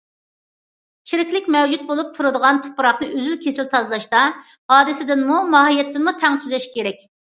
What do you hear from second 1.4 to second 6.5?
مەۋجۇت بولۇپ تۇرىدىغان تۇپراقنى ئۈزۈل- كېسىل تازىلاشتا، ھادىسىدىنمۇ، ماھىيەتتىنمۇ تەڭ